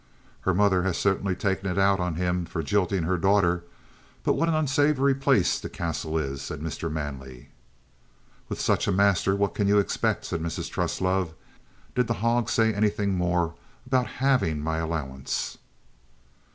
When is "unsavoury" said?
4.55-5.13